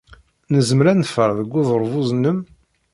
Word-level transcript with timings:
Nezmer 0.53 0.85
ad 0.87 0.97
neffer 0.99 1.29
deg 1.39 1.53
uderbuz-nnem? 1.59 2.39